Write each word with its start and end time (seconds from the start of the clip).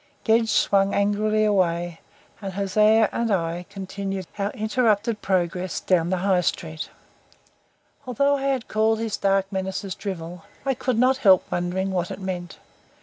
Gedge 0.23 0.49
swung 0.51 0.95
angrily 0.95 1.45
away, 1.45 2.01
and 2.41 2.53
Hosea 2.53 3.07
and 3.11 3.29
I 3.29 3.67
continued 3.69 4.25
our 4.39 4.49
interrupted 4.53 5.21
progress 5.21 5.79
down 5.79 6.09
the 6.09 6.17
High 6.25 6.41
Street. 6.41 6.89
Although 8.07 8.37
I 8.37 8.45
had 8.47 8.67
called 8.67 8.97
his 8.97 9.15
dark 9.15 9.51
menaces 9.51 9.93
drivel, 9.93 10.43
I 10.65 10.73
could 10.73 10.97
not 10.97 11.17
help 11.17 11.43
wondering 11.51 11.91
what 11.91 12.09
it 12.09 12.19
meant. 12.19 12.57